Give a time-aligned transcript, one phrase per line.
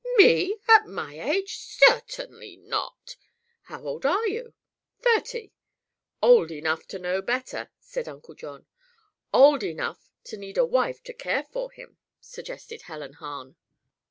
[0.17, 0.57] "Me?
[0.67, 1.59] At my age?
[1.59, 3.17] Cer tain ly not!"
[3.65, 4.55] "How old are you?"
[4.99, 5.53] "Thirty."
[6.23, 8.65] "Old enough to know better," said Uncle John.
[9.31, 13.57] "Old enough to need a wife to care for him," suggested Helen Hahn.